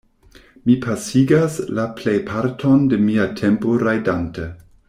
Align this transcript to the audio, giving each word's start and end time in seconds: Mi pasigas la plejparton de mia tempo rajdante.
Mi 0.69 0.77
pasigas 0.85 1.59
la 1.79 1.85
plejparton 2.01 2.91
de 2.95 3.01
mia 3.09 3.31
tempo 3.45 3.79
rajdante. 3.89 4.53